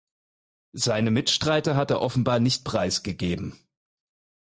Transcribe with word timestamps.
Seine 0.73 1.11
Mitstreiter 1.11 1.75
hat 1.75 1.91
er 1.91 2.01
offenbar 2.01 2.39
nicht 2.39 2.65
preisgegeben. 2.65 3.55